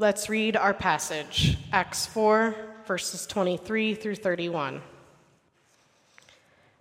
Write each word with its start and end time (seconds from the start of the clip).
Let's 0.00 0.30
read 0.30 0.56
our 0.56 0.72
passage, 0.72 1.58
Acts 1.74 2.06
4, 2.06 2.54
verses 2.86 3.26
23 3.26 3.94
through 3.94 4.14
31. 4.14 4.80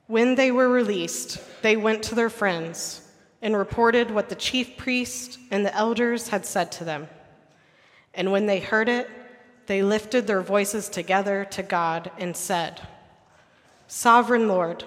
When 0.08 0.36
they 0.36 0.52
were 0.52 0.70
released, 0.70 1.42
they 1.62 1.76
went 1.76 2.02
to 2.04 2.16
their 2.16 2.30
friends 2.30 3.02
and 3.42 3.58
reported 3.58 4.10
what 4.10 4.30
the 4.30 4.36
chief 4.36 4.78
priest 4.78 5.38
and 5.52 5.66
the 5.66 5.76
elders 5.76 6.30
had 6.30 6.46
said 6.46 6.72
to 6.72 6.86
them. 6.86 7.10
And 8.14 8.32
when 8.32 8.46
they 8.46 8.62
heard 8.62 8.88
it, 8.88 9.10
they 9.66 9.84
lifted 9.84 10.26
their 10.26 10.42
voices 10.42 10.88
together 10.88 11.44
to 11.52 11.62
God 11.62 12.12
and 12.20 12.38
said, 12.38 12.80
Sovereign 13.90 14.48
Lord, 14.48 14.86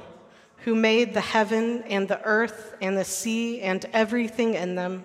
who 0.64 0.75
made 0.75 1.12
the 1.12 1.21
heaven 1.21 1.83
and 1.83 2.09
the 2.09 2.23
earth 2.25 2.77
and 2.80 2.96
the 2.96 3.05
sea 3.05 3.61
and 3.61 3.85
everything 3.93 4.55
in 4.55 4.75
them, 4.75 5.05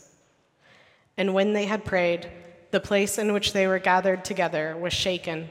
And 1.17 1.33
when 1.33 1.53
they 1.53 1.65
had 1.65 1.85
prayed, 1.85 2.29
the 2.71 2.79
place 2.79 3.17
in 3.17 3.33
which 3.33 3.53
they 3.53 3.67
were 3.67 3.79
gathered 3.79 4.23
together 4.23 4.77
was 4.77 4.93
shaken, 4.93 5.49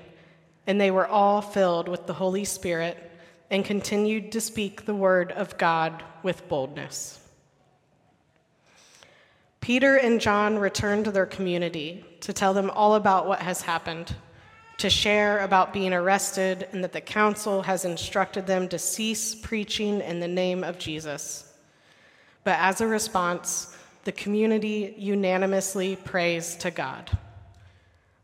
and 0.67 0.81
they 0.81 0.91
were 0.91 1.07
all 1.07 1.43
filled 1.43 1.89
with 1.89 2.07
the 2.07 2.15
Holy 2.15 2.45
Spirit 2.45 3.11
and 3.51 3.65
continued 3.65 4.33
to 4.33 4.41
speak 4.41 4.85
the 4.85 4.95
word 4.95 5.33
of 5.33 5.59
God 5.59 6.03
with 6.23 6.49
boldness. 6.49 7.19
Peter 9.61 9.97
and 9.97 10.21
John 10.21 10.59
return 10.59 11.05
to 11.05 11.11
their 11.11 11.27
community 11.27 12.05
to 12.21 12.33
tell 12.33 12.55
them 12.55 12.71
all 12.71 12.95
about 12.95 13.27
what 13.27 13.43
has 13.43 13.61
happened, 13.61 14.15
to 14.79 14.89
share 14.89 15.41
about 15.41 15.75
being 15.75 15.93
arrested, 15.93 16.69
and 16.73 16.83
that 16.83 16.93
the 16.93 17.01
council 17.01 17.63
has 17.63 17.85
instructed 17.85 18.47
them 18.47 18.69
to 18.69 18.79
cease 18.79 19.35
preaching 19.35 20.01
in 20.01 20.21
the 20.21 20.29
name 20.29 20.65
of 20.65 20.79
Jesus. 20.79 21.53
But 22.45 22.59
as 22.59 22.81
a 22.81 22.87
response, 22.87 23.77
the 24.05 24.13
community 24.13 24.95
unanimously 24.97 25.97
prays 25.97 26.57
to 26.57 26.71
God. 26.71 27.11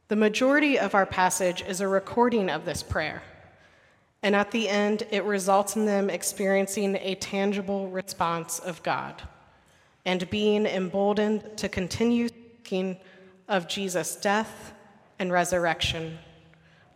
The 0.08 0.16
majority 0.16 0.78
of 0.78 0.94
our 0.94 1.06
passage 1.06 1.62
is 1.62 1.80
a 1.80 1.88
recording 1.88 2.48
of 2.48 2.64
this 2.64 2.82
prayer, 2.82 3.22
and 4.22 4.34
at 4.34 4.50
the 4.50 4.68
end, 4.68 5.06
it 5.10 5.24
results 5.24 5.76
in 5.76 5.86
them 5.86 6.10
experiencing 6.10 6.96
a 6.96 7.14
tangible 7.16 7.88
response 7.88 8.58
of 8.60 8.82
God 8.82 9.22
and 10.04 10.30
being 10.30 10.66
emboldened 10.66 11.56
to 11.58 11.68
continue 11.68 12.28
speaking 12.28 12.96
of 13.48 13.68
Jesus' 13.68 14.16
death 14.16 14.72
and 15.18 15.32
resurrection, 15.32 16.18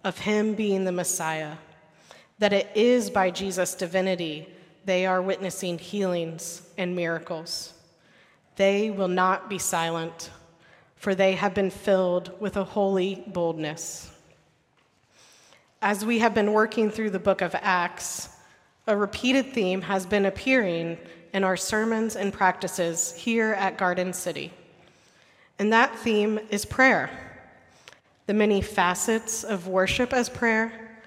of 0.05 0.19
him 0.19 0.55
being 0.55 0.85
the 0.85 0.93
Messiah, 0.93 1.57
that 2.39 2.53
it 2.53 2.71
is 2.75 3.11
by 3.11 3.31
Jesus' 3.31 3.75
divinity 3.75 4.49
they 4.85 5.05
are 5.05 5.21
witnessing 5.21 5.79
healings 5.79 6.63
and 6.79 6.97
miracles. 6.97 7.75
They 8.57 8.91
will 8.91 9.09
not 9.09 9.49
be 9.49 9.59
silent, 9.59 10.31
for 10.97 11.15
they 11.15 11.35
have 11.35 11.55
been 11.55 11.71
filled 11.71 12.39
with 12.41 12.57
a 12.57 12.65
holy 12.65 13.25
boldness. 13.27 14.11
As 15.83 16.05
we 16.05 16.19
have 16.19 16.35
been 16.35 16.53
working 16.53 16.91
through 16.91 17.11
the 17.11 17.19
book 17.19 17.41
of 17.41 17.55
Acts, 17.55 18.29
a 18.87 18.97
repeated 18.97 19.53
theme 19.53 19.83
has 19.83 20.05
been 20.05 20.27
appearing 20.27 20.99
in 21.33 21.45
our 21.45 21.57
sermons 21.57 22.17
and 22.17 22.33
practices 22.33 23.13
here 23.15 23.53
at 23.55 23.79
Garden 23.79 24.13
City. 24.13 24.53
And 25.59 25.73
that 25.73 25.97
theme 25.99 26.41
is 26.51 26.65
prayer 26.65 27.11
the 28.27 28.35
many 28.35 28.63
facets 28.63 29.43
of 29.43 29.67
worship 29.67 30.13
as 30.13 30.29
prayer, 30.29 31.01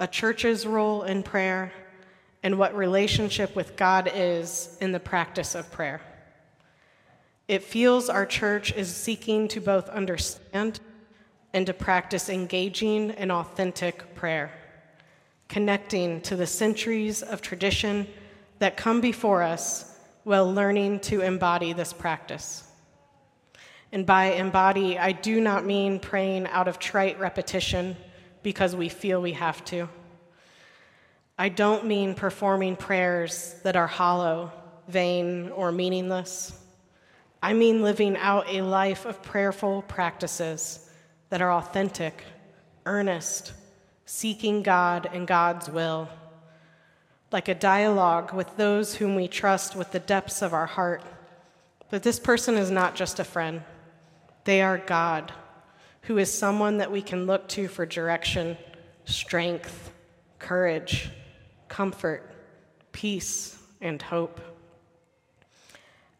a 0.00 0.08
church's 0.08 0.66
role 0.66 1.04
in 1.04 1.22
prayer, 1.22 1.72
and 2.42 2.58
what 2.58 2.74
relationship 2.74 3.54
with 3.54 3.76
God 3.76 4.10
is 4.12 4.76
in 4.80 4.90
the 4.90 4.98
practice 4.98 5.54
of 5.54 5.70
prayer. 5.70 6.00
It 7.46 7.62
feels 7.62 8.08
our 8.08 8.24
church 8.24 8.72
is 8.72 8.94
seeking 8.94 9.48
to 9.48 9.60
both 9.60 9.88
understand 9.90 10.80
and 11.52 11.66
to 11.66 11.74
practice 11.74 12.28
engaging 12.28 13.10
and 13.12 13.30
authentic 13.30 14.14
prayer, 14.14 14.50
connecting 15.48 16.20
to 16.22 16.36
the 16.36 16.46
centuries 16.46 17.22
of 17.22 17.42
tradition 17.42 18.06
that 18.60 18.76
come 18.76 19.00
before 19.00 19.42
us 19.42 19.96
while 20.24 20.50
learning 20.50 21.00
to 21.00 21.20
embody 21.20 21.72
this 21.74 21.92
practice. 21.92 22.64
And 23.92 24.06
by 24.06 24.32
embody, 24.32 24.98
I 24.98 25.12
do 25.12 25.40
not 25.40 25.66
mean 25.66 26.00
praying 26.00 26.46
out 26.48 26.66
of 26.66 26.78
trite 26.78 27.20
repetition 27.20 27.96
because 28.42 28.74
we 28.74 28.88
feel 28.88 29.20
we 29.20 29.32
have 29.32 29.64
to. 29.66 29.88
I 31.38 31.50
don't 31.50 31.86
mean 31.86 32.14
performing 32.14 32.76
prayers 32.76 33.54
that 33.64 33.76
are 33.76 33.86
hollow, 33.86 34.50
vain, 34.88 35.50
or 35.50 35.70
meaningless. 35.70 36.58
I 37.44 37.52
mean 37.52 37.82
living 37.82 38.16
out 38.16 38.48
a 38.48 38.62
life 38.62 39.04
of 39.04 39.22
prayerful 39.22 39.82
practices 39.82 40.88
that 41.28 41.42
are 41.42 41.52
authentic, 41.52 42.24
earnest, 42.86 43.52
seeking 44.06 44.62
God 44.62 45.10
and 45.12 45.26
God's 45.26 45.68
will 45.68 46.08
like 47.30 47.48
a 47.48 47.54
dialogue 47.54 48.32
with 48.32 48.56
those 48.56 48.94
whom 48.94 49.14
we 49.14 49.28
trust 49.28 49.76
with 49.76 49.92
the 49.92 49.98
depths 49.98 50.40
of 50.40 50.54
our 50.54 50.64
heart. 50.64 51.02
But 51.90 52.02
this 52.02 52.18
person 52.18 52.54
is 52.54 52.70
not 52.70 52.94
just 52.94 53.18
a 53.18 53.24
friend, 53.24 53.62
they 54.44 54.62
are 54.62 54.78
God, 54.78 55.30
who 56.02 56.16
is 56.16 56.32
someone 56.32 56.78
that 56.78 56.92
we 56.92 57.02
can 57.02 57.26
look 57.26 57.46
to 57.48 57.68
for 57.68 57.84
direction, 57.84 58.56
strength, 59.04 59.92
courage, 60.38 61.10
comfort, 61.68 62.22
peace, 62.92 63.58
and 63.82 64.00
hope. 64.00 64.53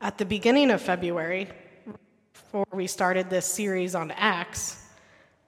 At 0.04 0.18
the 0.18 0.26
beginning 0.26 0.70
of 0.70 0.82
February, 0.82 1.48
before 2.34 2.66
we 2.74 2.86
started 2.86 3.30
this 3.30 3.46
series 3.46 3.94
on 3.94 4.10
Acts, 4.10 4.76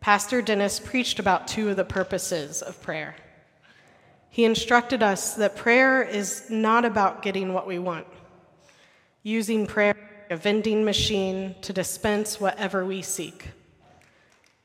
Pastor 0.01 0.41
Dennis 0.41 0.81
preached 0.81 1.19
about 1.19 1.47
two 1.47 1.69
of 1.69 1.77
the 1.77 1.85
purposes 1.85 2.63
of 2.63 2.81
prayer. 2.81 3.17
He 4.31 4.47
instructed 4.47 5.03
us 5.03 5.35
that 5.35 5.57
prayer 5.57 6.03
is 6.03 6.49
not 6.49 6.87
about 6.87 7.21
getting 7.21 7.53
what 7.53 7.67
we 7.67 7.79
want, 7.79 8.07
using 9.23 9.67
prayer 9.67 9.95
a 10.31 10.37
vending 10.39 10.87
machine 10.87 11.55
to 11.61 11.75
dispense 11.75 12.41
whatever 12.41 12.83
we 12.83 13.03
seek. 13.03 13.49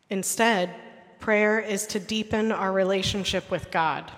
Instead, 0.10 0.74
prayer 1.20 1.60
is 1.60 1.86
to 1.88 2.00
deepen 2.00 2.54
our 2.54 2.72
relationship 2.72 3.52
with 3.52 3.70
God 3.72 4.10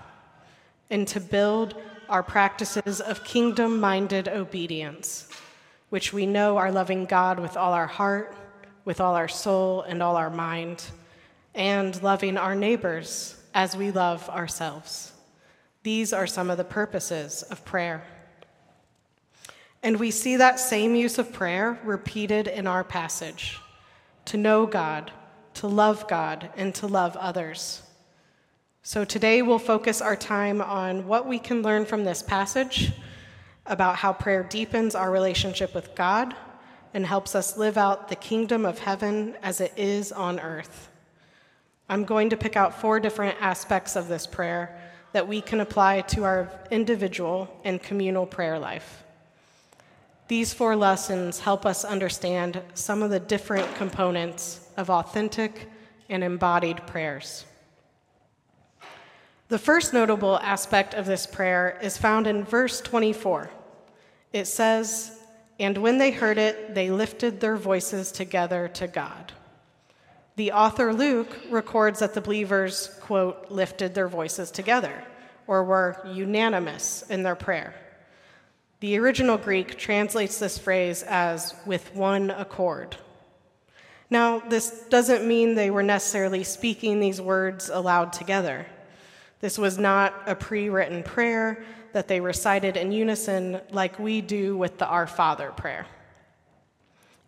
and 0.92 1.08
to 1.08 1.20
build 1.20 1.74
our 2.10 2.22
practices 2.22 3.02
of 3.02 3.24
kingdom 3.24 3.80
minded 3.80 4.28
obedience, 4.28 5.28
which 5.94 6.12
we 6.12 6.26
know 6.26 6.58
are 6.58 6.72
loving 6.72 7.06
God 7.06 7.40
with 7.40 7.56
all 7.56 7.72
our 7.72 7.86
heart, 7.86 8.36
with 8.84 9.00
all 9.00 9.14
our 9.14 9.28
soul, 9.28 9.84
and 9.84 10.02
all 10.02 10.18
our 10.18 10.32
mind, 10.32 10.84
and 11.54 12.02
loving 12.02 12.36
our 12.36 12.56
neighbors 12.56 13.36
as 13.54 13.78
we 13.78 13.92
love 13.92 14.28
ourselves. 14.28 15.12
These 15.84 16.12
are 16.12 16.26
some 16.26 16.50
of 16.50 16.58
the 16.58 16.64
purposes 16.64 17.44
of 17.44 17.64
prayer. 17.64 18.04
And 19.84 20.00
we 20.00 20.10
see 20.10 20.36
that 20.38 20.60
same 20.60 20.96
use 20.96 21.20
of 21.20 21.32
prayer 21.32 21.80
repeated 21.84 22.48
in 22.48 22.66
our 22.66 22.84
passage 22.84 23.60
to 24.26 24.36
know 24.36 24.66
God, 24.66 25.12
to 25.54 25.68
love 25.68 26.08
God, 26.08 26.50
and 26.58 26.74
to 26.74 26.88
love 26.88 27.16
others. 27.18 27.84
So 28.82 29.06
today 29.06 29.44
we'll 29.44 29.60
focus 29.60 30.02
our 30.02 30.16
time 30.16 30.60
on 30.60 31.06
what 31.06 31.28
we 31.28 31.38
can 31.38 31.62
learn 31.62 31.86
from 31.86 32.04
this 32.04 32.24
passage 32.24 32.94
about 33.66 33.98
how 33.98 34.14
prayer 34.14 34.44
deepens 34.44 34.96
our 34.96 35.12
relationship 35.12 35.74
with 35.74 35.96
God 35.96 36.36
and 36.94 37.06
helps 37.06 37.36
us 37.36 37.58
live 37.58 37.78
out 37.78 38.10
the 38.10 38.16
kingdom 38.16 38.66
of 38.66 38.80
heaven 38.80 39.36
as 39.42 39.62
it 39.62 39.74
is 39.78 40.12
on 40.12 40.40
earth. 40.40 40.90
I'm 41.90 42.06
going 42.06 42.30
to 42.30 42.38
pick 42.38 42.56
out 42.56 42.80
four 42.80 43.00
different 43.00 43.38
aspects 43.42 43.96
of 43.96 44.08
this 44.08 44.28
prayer 44.28 44.80
that 45.12 45.28
we 45.28 45.42
can 45.42 45.60
apply 45.60 46.02
to 46.02 46.24
our 46.24 46.50
individual 46.72 47.60
and 47.64 47.82
communal 47.82 48.26
prayer 48.26 48.58
life. 48.60 49.04
These 50.28 50.54
four 50.54 50.76
lessons 50.76 51.40
help 51.40 51.66
us 51.66 51.86
understand 51.86 52.62
some 52.74 53.04
of 53.04 53.12
the 53.12 53.20
different 53.20 53.76
components 53.76 54.68
of 54.78 54.90
authentic 54.90 55.70
and 56.10 56.24
embodied 56.24 56.86
prayers. 56.88 57.46
The 59.50 59.60
first 59.60 59.94
notable 59.94 60.40
aspect 60.40 60.94
of 60.94 61.06
this 61.06 61.28
prayer 61.28 61.78
is 61.82 61.98
found 61.98 62.28
in 62.28 62.44
verse 62.44 62.82
24. 62.82 63.52
It 64.32 64.46
says, 64.46 65.20
And 65.60 65.78
when 65.78 65.98
they 65.98 66.12
heard 66.12 66.38
it, 66.38 66.74
they 66.74 66.90
lifted 66.90 67.40
their 67.40 67.58
voices 67.58 68.12
together 68.12 68.68
to 68.70 68.88
God. 68.88 69.34
The 70.36 70.52
author 70.52 70.94
Luke 70.94 71.38
records 71.50 72.00
that 72.00 72.16
the 72.16 72.22
believers, 72.22 72.98
quote, 73.02 73.52
lifted 73.52 73.94
their 73.94 74.08
voices 74.08 74.50
together, 74.50 75.04
or 75.46 75.64
were 75.64 76.02
unanimous 76.12 77.04
in 77.10 77.22
their 77.22 77.36
prayer. 77.36 77.76
The 78.80 78.98
original 78.98 79.38
Greek 79.38 79.78
translates 79.78 80.40
this 80.40 80.58
phrase 80.58 81.04
as 81.04 81.54
with 81.66 81.94
one 81.94 82.32
accord. 82.32 82.98
Now, 84.10 84.40
this 84.40 84.86
doesn't 84.90 85.28
mean 85.28 85.56
they 85.56 85.72
were 85.72 85.84
necessarily 85.84 86.44
speaking 86.44 87.00
these 87.00 87.22
words 87.22 87.70
aloud 87.70 88.14
together. 88.14 88.66
This 89.44 89.58
was 89.58 89.78
not 89.78 90.14
a 90.26 90.36
pre 90.36 90.70
written 90.70 91.04
prayer 91.04 91.66
that 91.92 92.08
they 92.08 92.22
recited 92.22 92.78
in 92.78 92.94
unison 92.94 93.60
like 93.72 94.00
we 94.00 94.22
do 94.22 94.56
with 94.56 94.78
the 94.78 94.88
Our 94.88 95.06
Father 95.06 95.52
prayer. 95.52 95.86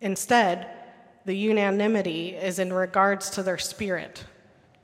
Instead, 0.00 0.66
the 1.26 1.36
unanimity 1.36 2.30
is 2.30 2.58
in 2.58 2.72
regards 2.72 3.28
to 3.28 3.42
their 3.42 3.58
spirit, 3.58 4.24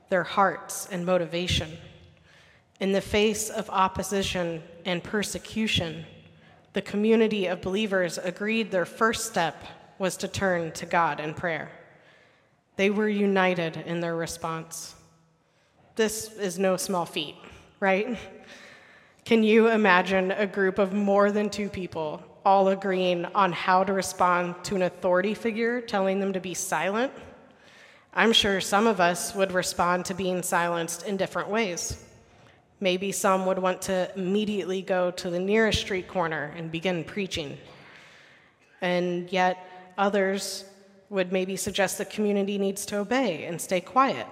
their 0.09 0.21
hearts, 0.21 0.87
and 0.91 1.07
motivation. 1.07 1.71
In 2.79 2.91
the 2.91 3.01
face 3.01 3.49
of 3.49 3.67
opposition 3.71 4.61
and 4.85 5.03
persecution, 5.03 6.05
the 6.73 6.83
community 6.83 7.47
of 7.47 7.63
believers 7.63 8.19
agreed 8.19 8.69
their 8.69 8.85
first 8.85 9.25
step 9.25 9.63
was 9.97 10.17
to 10.17 10.27
turn 10.27 10.71
to 10.73 10.85
God 10.85 11.19
in 11.19 11.33
prayer. 11.33 11.71
They 12.75 12.91
were 12.91 13.09
united 13.09 13.77
in 13.87 14.01
their 14.01 14.15
response. 14.15 14.93
This 15.95 16.33
is 16.37 16.57
no 16.57 16.75
small 16.75 17.05
feat, 17.05 17.35
right? 17.79 18.17
Can 19.25 19.43
you 19.43 19.67
imagine 19.67 20.31
a 20.31 20.47
group 20.47 20.79
of 20.79 20.91
more 20.91 21.31
than 21.31 21.51
two 21.51 21.69
people 21.69 22.23
all 22.43 22.69
agreeing 22.69 23.25
on 23.25 23.51
how 23.51 23.83
to 23.83 23.93
respond 23.93 24.55
to 24.63 24.75
an 24.75 24.81
authority 24.81 25.35
figure 25.35 25.81
telling 25.81 26.19
them 26.19 26.33
to 26.33 26.39
be 26.39 26.55
silent, 26.55 27.11
I'm 28.11 28.33
sure 28.33 28.59
some 28.59 28.87
of 28.87 28.99
us 28.99 29.35
would 29.35 29.51
respond 29.51 30.05
to 30.05 30.15
being 30.15 30.41
silenced 30.41 31.05
in 31.05 31.15
different 31.15 31.49
ways. 31.49 32.03
Maybe 32.79 33.11
some 33.11 33.45
would 33.45 33.59
want 33.59 33.83
to 33.83 34.11
immediately 34.15 34.81
go 34.81 35.11
to 35.11 35.29
the 35.29 35.39
nearest 35.39 35.79
street 35.81 36.07
corner 36.07 36.53
and 36.57 36.71
begin 36.71 37.03
preaching. 37.03 37.57
And 38.81 39.31
yet, 39.31 39.93
others 39.97 40.65
would 41.09 41.31
maybe 41.31 41.55
suggest 41.55 41.99
the 41.99 42.05
community 42.05 42.57
needs 42.57 42.85
to 42.87 42.97
obey 42.97 43.45
and 43.45 43.61
stay 43.61 43.79
quiet. 43.79 44.25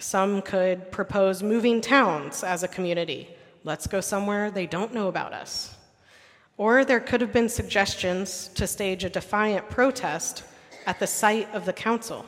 Some 0.00 0.40
could 0.40 0.90
propose 0.90 1.42
moving 1.42 1.82
towns 1.82 2.42
as 2.42 2.62
a 2.62 2.68
community. 2.68 3.28
Let's 3.64 3.86
go 3.86 4.00
somewhere 4.00 4.50
they 4.50 4.66
don't 4.66 4.94
know 4.94 5.08
about 5.08 5.34
us. 5.34 5.76
Or 6.56 6.86
there 6.86 7.00
could 7.00 7.20
have 7.20 7.34
been 7.34 7.50
suggestions 7.50 8.48
to 8.54 8.66
stage 8.66 9.04
a 9.04 9.10
defiant 9.10 9.68
protest 9.68 10.42
at 10.86 10.98
the 10.98 11.06
site 11.06 11.52
of 11.54 11.66
the 11.66 11.74
council. 11.74 12.24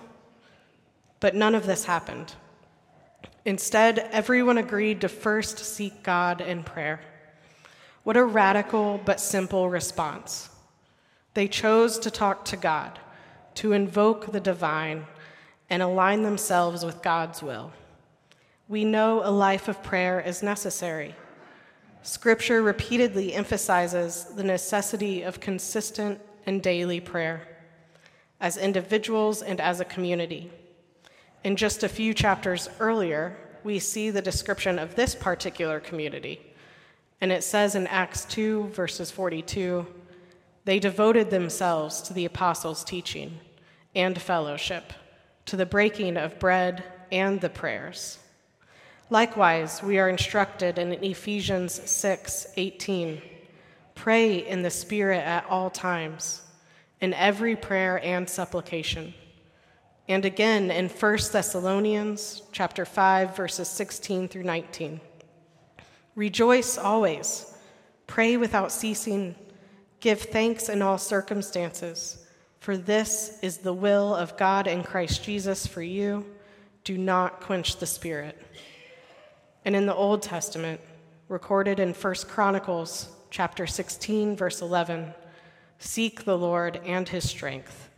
But 1.19 1.35
none 1.35 1.55
of 1.55 1.65
this 1.65 1.87
happened. 1.87 2.35
Instead, 3.47 4.01
everyone 4.13 4.59
agreed 4.59 5.01
to 5.01 5.09
first 5.09 5.59
seek 5.59 6.03
God 6.03 6.43
in 6.43 6.65
prayer. 6.65 7.01
What 8.05 8.19
a 8.19 8.25
radical 8.25 9.01
but 9.03 9.19
simple 9.19 9.71
response. 9.71 10.51
They 11.33 11.49
chose 11.49 11.99
to 12.01 12.11
talk 12.11 12.45
to 12.47 12.57
God, 12.59 12.99
to 13.55 13.73
invoke 13.73 14.31
the 14.31 14.41
divine, 14.41 15.07
and 15.73 15.83
align 15.83 16.23
themselves 16.23 16.85
with 16.85 17.01
God's 17.01 17.43
will. 17.43 17.73
We 18.69 18.85
know 18.85 19.23
a 19.25 19.33
life 19.33 19.69
of 19.69 19.83
prayer 19.83 20.21
is 20.21 20.43
necessary. 20.43 21.15
Scripture 22.03 22.61
repeatedly 22.61 23.33
emphasizes 23.33 24.25
the 24.37 24.45
necessity 24.45 25.23
of 25.23 25.41
consistent 25.41 26.21
and 26.45 26.63
daily 26.63 27.01
prayer 27.01 27.49
as 28.39 28.59
individuals 28.59 29.41
and 29.41 29.63
as 29.63 29.81
a 29.81 29.87
community. 29.87 30.51
In 31.43 31.57
just 31.57 31.83
a 31.83 31.89
few 31.89 32.13
chapters 32.13 32.69
earlier, 32.79 33.39
we 33.65 33.79
see 33.79 34.11
the 34.11 34.21
description 34.21 34.79
of 34.79 34.95
this 34.95 35.15
particular 35.15 35.81
community. 35.81 36.53
And 37.23 37.33
it 37.33 37.45
says 37.45 37.75
in 37.75 37.87
Acts 37.87 38.27
2, 38.27 38.65
verses 38.75 39.11
42, 39.11 39.87
they 40.67 40.79
devoted 40.79 41.31
themselves 41.31 42.03
to 42.03 42.13
the 42.13 42.27
apostles' 42.27 42.85
teaching 42.85 43.41
and 43.95 44.21
fellowship, 44.21 44.93
to 45.47 45.57
the 45.57 45.67
breaking 45.67 46.17
of 46.17 46.39
bread 46.39 46.85
and 47.11 47.41
the 47.41 47.51
prayers. 47.51 48.19
Likewise, 49.11 49.83
we 49.83 49.99
are 49.99 50.09
instructed 50.09 50.79
in 50.79 50.93
Ephesians 51.05 51.81
6:18, 51.85 53.21
pray 53.95 54.37
in 54.37 54.63
the 54.63 54.71
spirit 54.71 55.21
at 55.21 55.45
all 55.51 55.69
times, 55.69 56.43
in 57.01 57.13
every 57.13 57.55
prayer 57.55 58.01
and 58.03 58.31
supplication. 58.31 59.13
And 60.09 60.25
again 60.25 60.71
in 60.71 60.89
1 60.89 61.33
Thessalonians 61.33 62.43
chapter 62.53 62.85
5 62.85 63.37
verses 63.37 63.69
16 63.69 64.29
through 64.29 64.45
19. 64.45 65.01
Rejoice 66.15 66.77
always, 66.77 67.55
pray 68.07 68.37
without 68.37 68.73
ceasing, 68.73 69.35
give 70.01 70.23
thanks 70.23 70.69
in 70.69 70.83
all 70.83 70.99
circumstances, 70.99 72.22
for 72.63 72.77
this 72.77 73.39
is 73.43 73.59
the 73.59 73.75
will 73.75 74.15
of 74.15 74.37
God 74.37 74.67
in 74.67 74.83
Christ 74.83 75.23
Jesus 75.23 75.67
for 75.67 75.83
you. 75.83 76.25
Do 76.85 76.97
not 76.97 77.41
quench 77.41 77.77
the 77.77 77.87
spirit 77.87 78.41
and 79.65 79.77
in 79.77 79.87
the 79.87 79.95
Old 79.95 80.23
Testament, 80.23 80.81
recorded 81.29 81.79
in 81.79 81.95
1 81.95 82.15
Chronicles 82.29 83.09
chapter 83.31 83.67
16 83.67 84.37
verse 84.37 84.61
11, 84.61 85.15
seek 85.79 86.25
the 86.25 86.37
Lord 86.37 86.81
and 86.85 87.09
his 87.09 87.29
strength. 87.29 87.89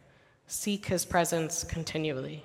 Seek 0.47 0.87
his 0.87 1.05
presence 1.05 1.65
continually. 1.65 2.45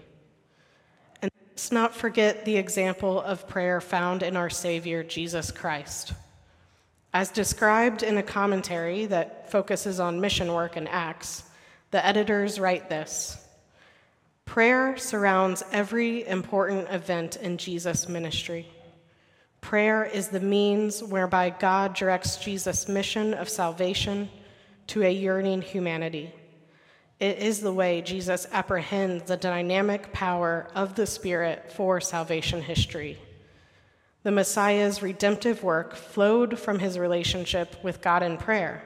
And 1.22 1.30
let's 1.50 1.72
not 1.72 1.94
forget 1.94 2.46
the 2.46 2.56
example 2.56 3.22
of 3.22 3.48
prayer 3.48 3.82
found 3.82 4.24
in 4.24 4.38
our 4.38 4.50
Savior 4.50 5.04
Jesus 5.04 5.52
Christ. 5.52 6.14
As 7.14 7.30
described 7.30 8.04
in 8.04 8.18
a 8.18 8.24
commentary 8.24 9.06
that 9.08 9.52
focuses 9.52 10.00
on 10.00 10.22
mission 10.22 10.54
work 10.54 10.78
and 10.78 10.88
Acts, 10.88 11.44
the 11.92 12.06
editors 12.06 12.60
write 12.60 12.90
this 12.90 13.38
Prayer 14.46 14.98
surrounds 14.98 15.64
every 15.72 16.28
important 16.28 16.90
event 16.90 17.36
in 17.36 17.58
Jesus' 17.58 18.10
ministry. 18.10 18.68
Prayer 19.62 20.06
is 20.06 20.30
the 20.30 20.40
means 20.40 21.04
whereby 21.04 21.50
God 21.50 21.94
directs 21.94 22.38
Jesus' 22.38 22.88
mission 22.88 23.34
of 23.34 23.50
salvation 23.50 24.30
to 24.88 25.04
a 25.04 25.12
yearning 25.12 25.62
humanity. 25.62 26.34
It 27.20 27.40
is 27.40 27.60
the 27.60 27.74
way 27.74 28.02
Jesus 28.02 28.48
apprehends 28.52 29.26
the 29.26 29.38
dynamic 29.38 30.14
power 30.14 30.68
of 30.74 30.96
the 30.96 31.06
Spirit 31.06 31.72
for 31.72 32.00
salvation 32.00 32.62
history. 32.62 33.20
The 34.24 34.32
Messiah's 34.32 35.04
redemptive 35.04 35.64
work 35.64 35.96
flowed 35.96 36.58
from 36.58 36.80
his 36.80 36.98
relationship 36.98 37.76
with 37.84 38.02
God 38.02 38.24
in 38.24 38.38
prayer, 38.38 38.84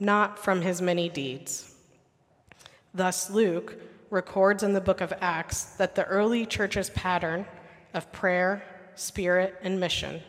not 0.00 0.38
from 0.38 0.62
his 0.62 0.80
many 0.80 1.08
deeds. 1.08 1.67
Thus, 2.98 3.30
Luke 3.30 3.76
records 4.10 4.64
in 4.64 4.72
the 4.72 4.80
book 4.80 5.00
of 5.00 5.14
Acts 5.20 5.62
that 5.76 5.94
the 5.94 6.04
early 6.06 6.44
church's 6.44 6.90
pattern 6.90 7.46
of 7.94 8.10
prayer, 8.10 8.64
spirit, 8.96 9.54
and 9.62 9.78
mission. 9.78 10.20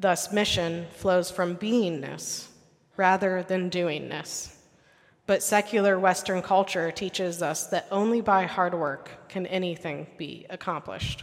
Thus, 0.00 0.32
mission 0.32 0.88
flows 0.90 1.30
from 1.30 1.56
beingness 1.56 2.48
rather 2.96 3.44
than 3.44 3.70
doingness. 3.70 4.52
But 5.26 5.44
secular 5.44 5.96
Western 5.96 6.42
culture 6.42 6.90
teaches 6.90 7.40
us 7.40 7.68
that 7.68 7.86
only 7.92 8.20
by 8.20 8.46
hard 8.46 8.74
work 8.74 9.28
can 9.28 9.46
anything 9.46 10.08
be 10.18 10.46
accomplished. 10.50 11.22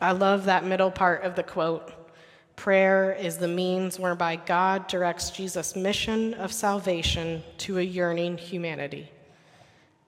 I 0.00 0.12
love 0.12 0.44
that 0.44 0.64
middle 0.64 0.92
part 0.92 1.24
of 1.24 1.34
the 1.34 1.42
quote 1.42 1.92
prayer 2.54 3.12
is 3.12 3.38
the 3.38 3.48
means 3.48 3.98
whereby 3.98 4.36
God 4.36 4.86
directs 4.86 5.30
Jesus' 5.30 5.74
mission 5.74 6.32
of 6.34 6.52
salvation 6.52 7.42
to 7.58 7.80
a 7.80 7.82
yearning 7.82 8.38
humanity. 8.38 9.10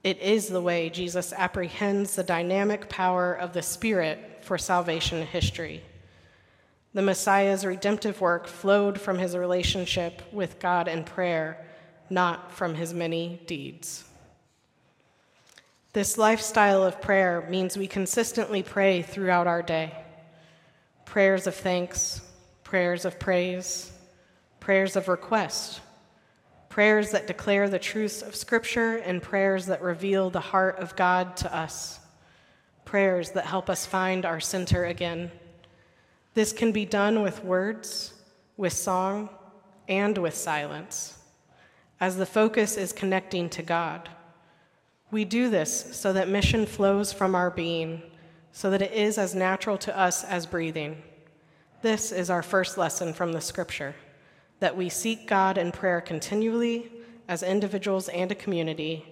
It 0.05 0.19
is 0.21 0.49
the 0.49 0.61
way 0.61 0.91
Jesus 0.91 1.33
apprehends 1.33 2.15
the 2.15 2.23
dynamic 2.23 2.89
power 2.89 3.35
of 3.35 3.53
the 3.53 3.63
Spirit 3.63 4.39
for 4.43 4.57
salvation 4.57 5.27
history. 5.27 5.83
The 6.95 7.03
Messiah's 7.03 7.65
redemptive 7.65 8.21
work 8.21 8.47
flowed 8.47 9.01
from 9.01 9.19
his 9.19 9.37
relationship 9.37 10.23
with 10.33 10.59
God 10.59 10.89
in 10.89 11.05
prayer, 11.05 11.67
not 12.09 12.53
from 12.53 12.75
his 12.75 12.95
many 12.95 13.41
deeds. 13.47 14.05
This 15.93 16.17
lifestyle 16.17 16.85
of 16.85 17.01
prayer 17.01 17.47
means 17.51 17.77
we 17.77 17.89
consistently 17.89 18.63
pray 18.63 19.03
throughout 19.03 19.47
our 19.47 19.63
day 19.63 19.95
prayers 21.05 21.47
of 21.47 21.55
thanks, 21.55 22.21
prayers 22.65 23.07
of 23.07 23.19
praise, 23.19 23.91
prayers 24.61 24.95
of 24.95 25.09
request, 25.09 25.81
prayers 26.79 27.11
that 27.11 27.27
declare 27.27 27.69
the 27.69 27.77
truths 27.77 28.23
of 28.23 28.37
Scripture, 28.37 28.99
and 28.99 29.21
prayers 29.21 29.67
that 29.67 29.83
reveal 29.83 30.31
the 30.31 30.39
heart 30.39 30.79
of 30.79 30.95
God 30.95 31.37
to 31.37 31.53
us, 31.53 31.99
prayers 32.85 33.33
that 33.33 33.47
help 33.47 33.69
us 33.69 33.85
find 33.85 34.25
our 34.25 34.39
center 34.39 34.85
again. 34.85 35.29
This 36.35 36.53
can 36.53 36.71
be 36.71 36.85
done 36.85 37.21
with 37.21 37.43
words, 37.43 38.13
with 38.57 38.73
song, 38.73 39.29
and 39.89 40.17
with 40.19 40.37
silence, 40.37 41.19
as 41.99 42.17
the 42.17 42.25
focus 42.25 42.77
is 42.77 42.93
connecting 42.93 43.51
to 43.51 43.63
God. 43.65 44.09
We 45.11 45.25
do 45.25 45.51
this 45.51 45.97
so 45.97 46.13
that 46.13 46.29
mission 46.29 46.65
flows 46.65 47.13
from 47.13 47.35
our 47.35 47.51
being, 47.51 48.03
so 48.53 48.71
that 48.71 48.83
it 48.83 48.93
is 48.93 49.19
as 49.19 49.35
natural 49.35 49.79
to 49.79 49.99
us 49.99 50.23
as 50.23 50.47
breathing. 50.47 51.03
This 51.83 52.13
is 52.13 52.31
our 52.31 52.45
first 52.45 52.79
lesson 52.79 53.15
from 53.15 53.33
the 53.33 53.41
scripture 53.41 53.97
that 54.61 54.77
we 54.77 54.89
seek 54.89 55.27
God 55.27 55.59
in 55.59 55.73
prayer 55.73 56.01
continually 56.01 56.91
as 57.29 57.43
individuals 57.43 58.09
and 58.09 58.33
a 58.33 58.35
community, 58.35 59.05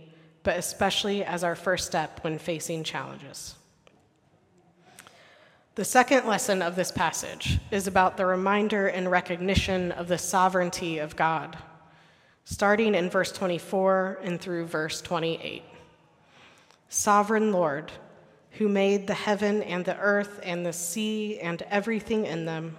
but 0.43 0.59
especially 0.59 1.25
as 1.25 1.45
our 1.45 1.55
first 1.55 1.87
step 1.87 2.23
when 2.23 2.39
facing 2.39 2.83
challenges. 2.83 3.55
The 5.77 5.85
second 5.85 6.27
lesson 6.27 6.63
of 6.63 6.75
this 6.75 6.91
passage 6.91 7.59
is 7.71 7.87
about 7.87 8.17
the 8.17 8.25
reminder 8.25 8.87
and 8.87 9.11
recognition 9.11 9.93
of 9.93 10.09
the 10.09 10.17
sovereignty 10.17 10.99
of 10.99 11.17
God, 11.17 11.59
starting 12.45 12.95
in 12.95 13.11
verse 13.11 13.31
24 13.31 14.21
and 14.23 14.41
through 14.41 14.65
verse 14.65 15.03
28. 15.03 15.63
Sovereign 16.89 17.53
Lord, 17.53 17.93
who 18.53 18.71
made 18.71 19.07
the 19.07 19.13
heaven 19.13 19.63
and 19.63 19.85
the 19.85 19.99
earth 19.99 20.41
and 20.43 20.65
the 20.65 20.73
sea 20.73 21.39
and 21.41 21.61
everything 21.69 22.25
in 22.25 22.47
them, 22.47 22.79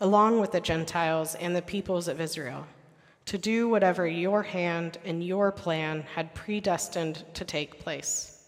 along 0.00 0.40
with 0.40 0.52
the 0.52 0.60
Gentiles 0.60 1.34
and 1.34 1.54
the 1.54 1.62
peoples 1.62 2.08
of 2.08 2.20
Israel, 2.20 2.66
to 3.26 3.38
do 3.38 3.68
whatever 3.68 4.06
your 4.06 4.42
hand 4.42 4.98
and 5.04 5.22
your 5.22 5.52
plan 5.52 6.02
had 6.14 6.34
predestined 6.34 7.24
to 7.34 7.44
take 7.44 7.80
place. 7.80 8.44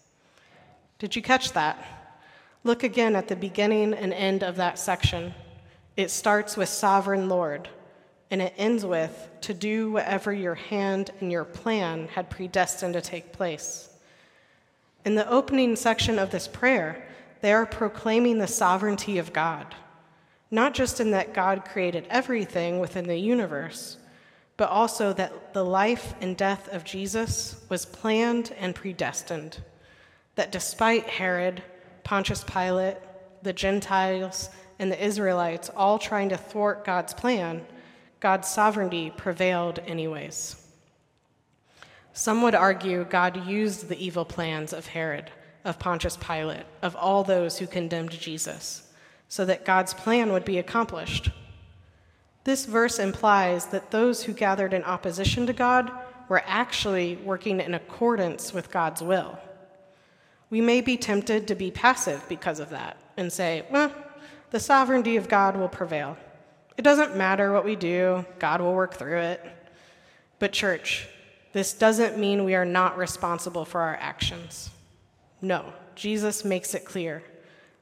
Did 0.99 1.15
you 1.15 1.21
catch 1.21 1.53
that? 1.53 2.17
Look 2.63 2.83
again 2.83 3.15
at 3.15 3.27
the 3.27 3.35
beginning 3.35 3.93
and 3.93 4.13
end 4.13 4.43
of 4.43 4.55
that 4.57 4.79
section. 4.79 5.33
It 5.97 6.11
starts 6.11 6.55
with 6.55 6.69
Sovereign 6.69 7.27
Lord 7.27 7.69
and 8.31 8.41
it 8.41 8.53
ends 8.57 8.85
with 8.85 9.27
to 9.41 9.53
do 9.53 9.91
whatever 9.91 10.31
your 10.31 10.55
hand 10.55 11.11
and 11.19 11.31
your 11.31 11.43
plan 11.43 12.07
had 12.07 12.29
predestined 12.29 12.93
to 12.93 13.01
take 13.01 13.33
place. 13.33 13.89
In 15.03 15.15
the 15.15 15.29
opening 15.29 15.75
section 15.75 16.17
of 16.17 16.31
this 16.31 16.47
prayer, 16.47 17.05
they 17.41 17.51
are 17.51 17.65
proclaiming 17.65 18.37
the 18.37 18.47
sovereignty 18.47 19.17
of 19.17 19.33
God, 19.33 19.75
not 20.51 20.73
just 20.73 20.99
in 20.99 21.11
that 21.11 21.33
God 21.33 21.65
created 21.65 22.05
everything 22.09 22.79
within 22.79 23.07
the 23.07 23.17
universe, 23.17 23.97
but 24.57 24.69
also 24.69 25.13
that 25.13 25.53
the 25.53 25.65
life 25.65 26.13
and 26.21 26.37
death 26.37 26.67
of 26.71 26.83
Jesus 26.83 27.63
was 27.69 27.85
planned 27.85 28.53
and 28.59 28.75
predestined. 28.75 29.57
That 30.35 30.51
despite 30.51 31.07
Herod, 31.07 31.63
Pontius 32.03 32.43
Pilate, 32.43 32.97
the 33.41 33.53
Gentiles, 33.53 34.49
and 34.77 34.91
the 34.91 35.03
Israelites 35.03 35.69
all 35.75 35.97
trying 35.97 36.29
to 36.29 36.37
thwart 36.37 36.85
God's 36.85 37.13
plan, 37.13 37.65
God's 38.19 38.47
sovereignty 38.47 39.11
prevailed 39.15 39.79
anyways. 39.79 40.55
Some 42.13 42.41
would 42.41 42.55
argue 42.55 43.05
God 43.05 43.47
used 43.47 43.87
the 43.87 44.03
evil 44.03 44.25
plans 44.25 44.73
of 44.73 44.87
Herod, 44.87 45.31
of 45.63 45.79
Pontius 45.79 46.17
Pilate, 46.17 46.65
of 46.81 46.95
all 46.95 47.23
those 47.23 47.57
who 47.57 47.67
condemned 47.67 48.11
Jesus, 48.11 48.90
so 49.31 49.45
that 49.45 49.63
God's 49.63 49.93
plan 49.93 50.33
would 50.33 50.43
be 50.43 50.57
accomplished. 50.57 51.29
This 52.43 52.65
verse 52.65 52.99
implies 52.99 53.67
that 53.67 53.89
those 53.89 54.23
who 54.23 54.33
gathered 54.33 54.73
in 54.73 54.83
opposition 54.83 55.47
to 55.47 55.53
God 55.53 55.89
were 56.27 56.43
actually 56.45 57.15
working 57.15 57.61
in 57.61 57.73
accordance 57.73 58.53
with 58.53 58.69
God's 58.71 59.01
will. 59.01 59.39
We 60.49 60.59
may 60.59 60.81
be 60.81 60.97
tempted 60.97 61.47
to 61.47 61.55
be 61.55 61.71
passive 61.71 62.25
because 62.27 62.59
of 62.59 62.71
that 62.71 62.97
and 63.15 63.31
say, 63.31 63.63
well, 63.71 63.95
the 64.49 64.59
sovereignty 64.59 65.15
of 65.15 65.29
God 65.29 65.55
will 65.55 65.69
prevail. 65.69 66.17
It 66.77 66.81
doesn't 66.81 67.15
matter 67.15 67.53
what 67.53 67.63
we 67.63 67.77
do, 67.77 68.25
God 68.37 68.59
will 68.59 68.73
work 68.73 68.95
through 68.95 69.19
it. 69.19 69.41
But, 70.39 70.51
church, 70.51 71.07
this 71.53 71.71
doesn't 71.71 72.17
mean 72.17 72.43
we 72.43 72.55
are 72.55 72.65
not 72.65 72.97
responsible 72.97 73.63
for 73.63 73.79
our 73.79 73.95
actions. 73.95 74.71
No, 75.41 75.71
Jesus 75.95 76.43
makes 76.43 76.75
it 76.75 76.83
clear. 76.83 77.23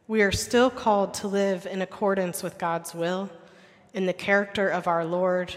We 0.09 0.23
are 0.23 0.31
still 0.31 0.71
called 0.71 1.13
to 1.15 1.27
live 1.27 1.67
in 1.67 1.83
accordance 1.83 2.41
with 2.41 2.57
God's 2.57 2.95
will, 2.95 3.29
in 3.93 4.07
the 4.07 4.11
character 4.11 4.67
of 4.67 4.87
our 4.87 5.05
Lord, 5.05 5.55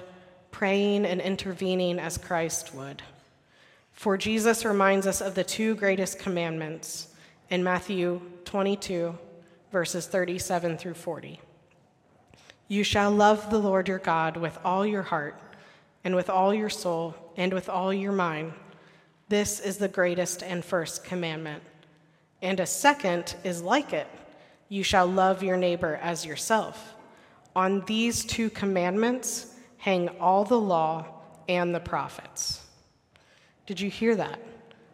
praying 0.51 1.07
and 1.07 1.23
intervening 1.23 1.99
as 1.99 2.19
Christ 2.19 2.75
would. 2.75 3.01
For 3.93 4.19
Jesus 4.19 4.67
reminds 4.67 5.07
us 5.07 5.23
of 5.23 5.35
the 5.35 5.43
two 5.43 5.75
greatest 5.75 6.19
commandments 6.19 7.09
in 7.49 7.65
Matthew 7.65 8.21
22, 8.45 9.17
verses 9.71 10.07
37 10.07 10.77
through 10.77 10.95
40. 10.95 11.41
You 12.69 12.85
shall 12.85 13.11
love 13.11 13.49
the 13.49 13.59
Lord 13.59 13.89
your 13.89 14.01
God 14.01 14.37
with 14.37 14.59
all 14.63 14.85
your 14.85 15.01
heart, 15.01 15.41
and 16.05 16.15
with 16.15 16.29
all 16.29 16.53
your 16.53 16.69
soul, 16.69 17.15
and 17.39 17.55
with 17.55 17.71
all 17.71 17.91
your 17.91 18.13
mind. 18.13 18.53
This 19.31 19.61
is 19.61 19.79
the 19.79 19.89
greatest 19.89 20.43
and 20.43 20.63
first 20.63 21.05
commandment. 21.05 21.63
And 22.43 22.61
a 22.61 22.67
second 22.67 23.35
is 23.45 23.63
like 23.63 23.95
it 23.95 24.09
you 24.73 24.83
shall 24.83 25.07
love 25.07 25.43
your 25.43 25.59
neighbor 25.59 25.99
as 26.01 26.25
yourself. 26.25 26.95
On 27.55 27.85
these 27.85 28.25
two 28.25 28.49
commandments 28.49 29.55
hang 29.77 30.09
all 30.19 30.47
the 30.47 30.59
law 30.59 31.05
and 31.47 31.75
the 31.75 31.81
prophets. 31.81 32.65
Did 33.67 33.83
you 33.83 33.91
hear 33.91 34.17
that? 34.17 34.41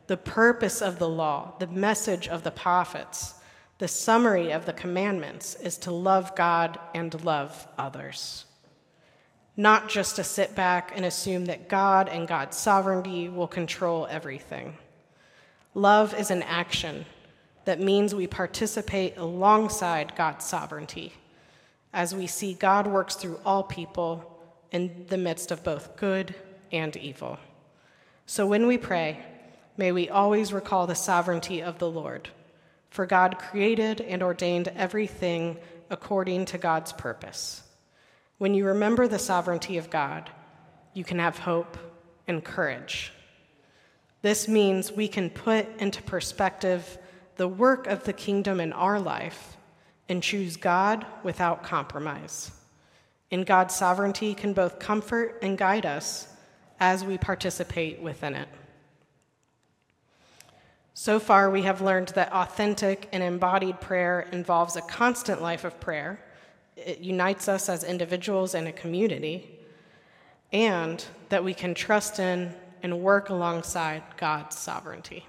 The 0.08 0.16
purpose 0.16 0.82
of 0.82 0.98
the 0.98 1.08
law, 1.08 1.54
the 1.60 1.68
message 1.68 2.26
of 2.26 2.42
the 2.42 2.50
prophets 2.50 3.34
the 3.78 3.86
summary 3.86 4.50
of 4.50 4.66
the 4.66 4.72
commandments 4.72 5.54
is 5.54 5.78
to 5.78 5.92
love 5.92 6.34
God 6.34 6.80
and 6.96 7.24
love 7.24 7.68
others. 7.78 8.46
Not 9.56 9.88
just 9.88 10.16
to 10.16 10.24
sit 10.24 10.56
back 10.56 10.90
and 10.96 11.04
assume 11.04 11.44
that 11.44 11.68
God 11.68 12.08
and 12.08 12.26
God's 12.26 12.56
sovereignty 12.56 13.28
will 13.28 13.46
control 13.46 14.08
everything. 14.10 14.76
Love 15.74 16.18
is 16.18 16.32
an 16.32 16.42
action 16.42 17.06
that 17.68 17.80
means 17.80 18.14
we 18.14 18.26
participate 18.26 19.18
alongside 19.18 20.16
God's 20.16 20.42
sovereignty 20.46 21.12
as 21.92 22.14
we 22.14 22.26
see 22.26 22.54
God 22.54 22.86
works 22.86 23.14
through 23.14 23.38
all 23.44 23.62
people 23.62 24.40
in 24.72 25.04
the 25.08 25.18
midst 25.18 25.50
of 25.50 25.62
both 25.62 25.94
good 25.98 26.34
and 26.72 26.96
evil. 26.96 27.38
So 28.24 28.46
when 28.46 28.66
we 28.66 28.78
pray, 28.78 29.22
may 29.76 29.92
we 29.92 30.08
always 30.08 30.50
recall 30.50 30.86
the 30.86 30.94
sovereignty 30.94 31.62
of 31.62 31.78
the 31.78 31.90
Lord 31.90 32.30
for 32.88 33.04
God 33.04 33.36
created 33.38 34.00
and 34.00 34.22
ordained 34.22 34.68
everything 34.68 35.58
according 35.90 36.46
to 36.46 36.56
God's 36.56 36.94
purpose. 36.94 37.62
When 38.38 38.54
you 38.54 38.64
remember 38.64 39.06
the 39.06 39.18
sovereignty 39.18 39.76
of 39.76 39.90
God, 39.90 40.30
you 40.94 41.04
can 41.04 41.18
have 41.18 41.36
hope 41.36 41.76
and 42.26 42.42
courage. 42.42 43.12
This 44.22 44.48
means 44.48 44.90
we 44.90 45.06
can 45.06 45.28
put 45.28 45.68
into 45.78 46.02
perspective 46.02 46.98
the 47.38 47.48
work 47.48 47.86
of 47.86 48.04
the 48.04 48.12
kingdom 48.12 48.60
in 48.60 48.72
our 48.72 49.00
life 49.00 49.56
and 50.08 50.22
choose 50.22 50.56
God 50.56 51.06
without 51.22 51.62
compromise. 51.62 52.50
In 53.30 53.44
God's 53.44 53.74
sovereignty 53.74 54.34
can 54.34 54.52
both 54.52 54.78
comfort 54.78 55.38
and 55.40 55.56
guide 55.56 55.86
us 55.86 56.28
as 56.80 57.04
we 57.04 57.16
participate 57.16 58.00
within 58.00 58.34
it. 58.34 58.48
So 60.94 61.20
far, 61.20 61.48
we 61.48 61.62
have 61.62 61.80
learned 61.80 62.08
that 62.08 62.32
authentic 62.32 63.08
and 63.12 63.22
embodied 63.22 63.80
prayer 63.80 64.26
involves 64.32 64.74
a 64.74 64.82
constant 64.82 65.40
life 65.40 65.64
of 65.64 65.78
prayer. 65.78 66.18
It 66.76 66.98
unites 66.98 67.46
us 67.46 67.68
as 67.68 67.84
individuals 67.84 68.54
and 68.54 68.66
a 68.66 68.72
community, 68.72 69.60
and 70.52 71.04
that 71.28 71.44
we 71.44 71.54
can 71.54 71.74
trust 71.74 72.18
in 72.18 72.52
and 72.82 73.00
work 73.00 73.28
alongside 73.28 74.02
God's 74.16 74.56
sovereignty. 74.56 75.24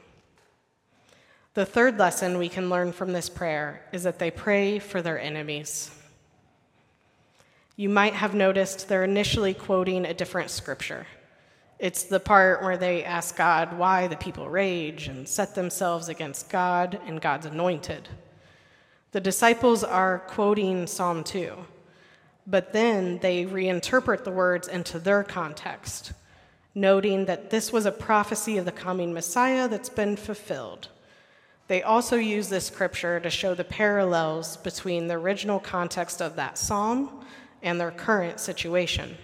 The 1.55 1.65
third 1.65 1.97
lesson 1.97 2.37
we 2.37 2.47
can 2.47 2.69
learn 2.69 2.91
from 2.91 3.11
this 3.11 3.27
prayer 3.27 3.81
is 3.91 4.03
that 4.03 4.19
they 4.19 4.29
pray 4.29 4.77
for 4.77 5.01
their 5.01 5.19
enemies. 5.19 5.89
You 7.75 7.89
might 7.89 8.13
have 8.13 8.35
noticed 8.35 8.87
they're 8.87 9.03
initially 9.03 9.55
quoting 9.55 10.05
a 10.05 10.13
different 10.13 10.51
scripture. 10.51 11.07
It's 11.79 12.03
the 12.03 12.19
part 12.19 12.61
where 12.61 12.77
they 12.77 13.03
ask 13.03 13.35
God 13.35 13.77
why 13.77 14.07
the 14.07 14.17
people 14.17 14.47
rage 14.47 15.07
and 15.07 15.27
set 15.27 15.55
themselves 15.55 16.07
against 16.07 16.49
God 16.49 16.99
and 17.07 17.19
God's 17.19 17.47
anointed. 17.47 18.09
The 19.11 19.21
disciples 19.21 19.83
are 19.83 20.19
quoting 20.19 20.85
Psalm 20.85 21.23
2, 21.23 21.53
but 22.45 22.73
then 22.73 23.17
they 23.19 23.45
reinterpret 23.45 24.23
the 24.23 24.31
words 24.31 24.67
into 24.67 24.99
their 24.99 25.23
context, 25.23 26.11
noting 26.75 27.25
that 27.25 27.49
this 27.49 27.73
was 27.73 27.87
a 27.87 27.91
prophecy 27.91 28.57
of 28.57 28.65
the 28.65 28.71
coming 28.71 29.13
Messiah 29.13 29.67
that's 29.67 29.89
been 29.89 30.15
fulfilled. 30.15 30.89
They 31.69 31.81
also 31.81 32.17
use 32.17 32.49
this 32.49 32.67
scripture 32.67 33.21
to 33.21 33.29
show 33.29 33.55
the 33.55 33.63
parallels 33.63 34.57
between 34.57 35.07
the 35.07 35.13
original 35.13 35.61
context 35.61 36.21
of 36.21 36.35
that 36.35 36.57
psalm 36.57 37.23
and 37.61 37.79
their 37.79 37.91
current 37.91 38.41
situation 38.41 39.15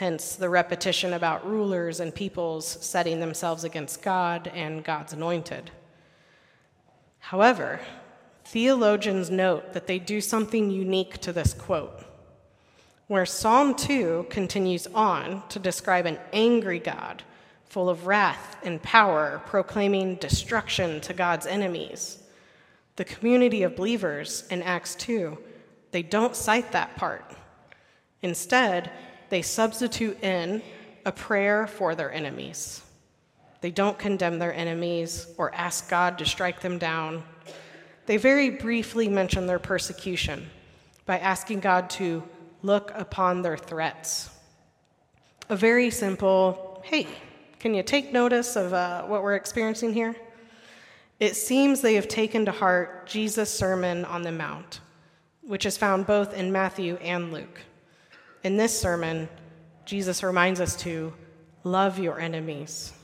hence 0.00 0.34
the 0.34 0.48
repetition 0.48 1.12
about 1.12 1.46
rulers 1.46 2.00
and 2.00 2.14
peoples 2.14 2.64
setting 2.80 3.20
themselves 3.20 3.64
against 3.64 4.00
God 4.00 4.50
and 4.54 4.82
God's 4.82 5.12
anointed. 5.12 5.70
However, 7.18 7.80
theologians 8.46 9.28
note 9.28 9.74
that 9.74 9.86
they 9.86 9.98
do 9.98 10.22
something 10.22 10.70
unique 10.70 11.18
to 11.18 11.34
this 11.34 11.52
quote, 11.52 12.02
where 13.08 13.26
Psalm 13.26 13.74
2 13.74 14.28
continues 14.30 14.86
on 14.94 15.46
to 15.50 15.58
describe 15.58 16.06
an 16.06 16.18
angry 16.32 16.78
God 16.78 17.22
full 17.70 17.88
of 17.88 18.06
wrath 18.06 18.56
and 18.64 18.82
power, 18.82 19.40
proclaiming 19.46 20.16
destruction 20.16 21.00
to 21.00 21.14
God's 21.14 21.46
enemies. 21.46 22.18
The 22.96 23.04
community 23.04 23.62
of 23.62 23.76
believers 23.76 24.44
in 24.50 24.60
Acts 24.60 24.96
2, 24.96 25.38
they 25.92 26.02
don't 26.02 26.34
cite 26.34 26.72
that 26.72 26.96
part. 26.96 27.24
Instead, 28.22 28.90
they 29.28 29.40
substitute 29.40 30.22
in 30.22 30.62
a 31.06 31.12
prayer 31.12 31.68
for 31.68 31.94
their 31.94 32.12
enemies. 32.12 32.82
They 33.60 33.70
don't 33.70 33.98
condemn 33.98 34.40
their 34.40 34.52
enemies 34.52 35.28
or 35.38 35.54
ask 35.54 35.88
God 35.88 36.18
to 36.18 36.24
strike 36.24 36.60
them 36.60 36.76
down. 36.76 37.22
They 38.06 38.16
very 38.16 38.50
briefly 38.50 39.08
mention 39.08 39.46
their 39.46 39.60
persecution 39.60 40.50
by 41.06 41.20
asking 41.20 41.60
God 41.60 41.88
to 41.90 42.24
look 42.62 42.90
upon 42.96 43.42
their 43.42 43.56
threats. 43.56 44.28
A 45.48 45.54
very 45.54 45.90
simple, 45.90 46.82
hey, 46.84 47.06
can 47.60 47.74
you 47.74 47.82
take 47.82 48.10
notice 48.10 48.56
of 48.56 48.72
uh, 48.72 49.02
what 49.02 49.22
we're 49.22 49.34
experiencing 49.34 49.92
here? 49.92 50.16
It 51.20 51.36
seems 51.36 51.82
they 51.82 51.96
have 51.96 52.08
taken 52.08 52.46
to 52.46 52.52
heart 52.52 53.06
Jesus' 53.06 53.52
Sermon 53.52 54.06
on 54.06 54.22
the 54.22 54.32
Mount, 54.32 54.80
which 55.42 55.66
is 55.66 55.76
found 55.76 56.06
both 56.06 56.32
in 56.32 56.50
Matthew 56.50 56.96
and 57.02 57.30
Luke. 57.30 57.60
In 58.42 58.56
this 58.56 58.80
sermon, 58.80 59.28
Jesus 59.84 60.22
reminds 60.22 60.58
us 60.58 60.74
to 60.76 61.12
love 61.62 61.98
your 61.98 62.18
enemies, 62.18 62.94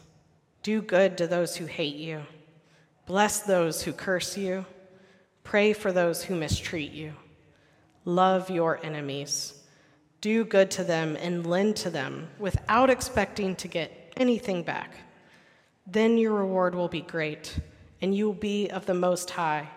do 0.62 0.80
good 0.80 1.18
to 1.18 1.26
those 1.26 1.54
who 1.54 1.66
hate 1.66 1.96
you, 1.96 2.22
bless 3.04 3.40
those 3.40 3.82
who 3.82 3.92
curse 3.92 4.38
you, 4.38 4.64
pray 5.44 5.74
for 5.74 5.92
those 5.92 6.24
who 6.24 6.34
mistreat 6.34 6.92
you, 6.92 7.12
love 8.06 8.48
your 8.48 8.82
enemies, 8.82 9.52
do 10.22 10.46
good 10.46 10.70
to 10.70 10.82
them, 10.82 11.14
and 11.20 11.46
lend 11.46 11.76
to 11.76 11.90
them 11.90 12.28
without 12.38 12.88
expecting 12.88 13.54
to 13.56 13.68
get 13.68 14.05
anything 14.16 14.62
back. 14.62 14.94
Then 15.86 16.18
your 16.18 16.34
reward 16.34 16.74
will 16.74 16.88
be 16.88 17.02
great, 17.02 17.58
and 18.02 18.14
you 18.14 18.26
will 18.26 18.34
be 18.34 18.68
of 18.68 18.86
the 18.86 18.94
Most 18.94 19.30
High, 19.30 19.68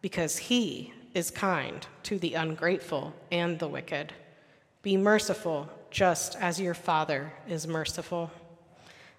because 0.00 0.38
He 0.38 0.92
is 1.14 1.30
kind 1.30 1.86
to 2.04 2.18
the 2.18 2.34
ungrateful 2.34 3.14
and 3.30 3.58
the 3.58 3.68
wicked. 3.68 4.12
Be 4.82 4.96
merciful, 4.96 5.68
just 5.90 6.36
as 6.36 6.60
your 6.60 6.74
Father 6.74 7.32
is 7.46 7.66
merciful. 7.66 8.30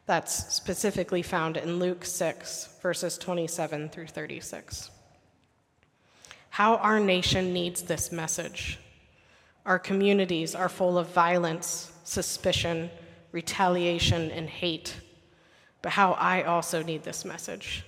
That's 0.06 0.54
specifically 0.54 1.22
found 1.22 1.56
in 1.56 1.80
Luke 1.80 2.04
6, 2.04 2.70
verses 2.82 3.18
27 3.18 3.90
through 3.90 4.08
36. 4.08 4.90
How 6.50 6.76
our 6.78 7.00
nation 7.00 7.54
needs 7.54 7.84
this 7.84 8.12
message. 8.12 8.80
Our 9.66 9.80
communities 9.80 10.56
are 10.56 10.68
full 10.68 10.98
of 10.98 11.14
violence, 11.14 11.92
suspicion, 12.04 12.90
retaliation, 13.34 14.32
and 14.32 14.50
hate. 14.50 14.96
But 15.82 15.92
how 15.92 16.14
I 16.14 16.44
also 16.44 16.82
need 16.82 17.04
this 17.04 17.26
message. 17.26 17.84